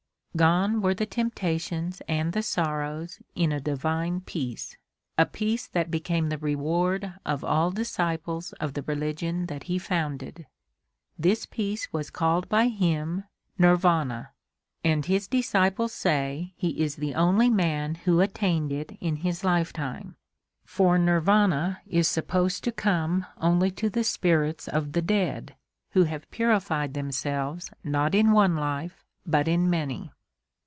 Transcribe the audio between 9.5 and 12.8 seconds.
he founded. This peace was called by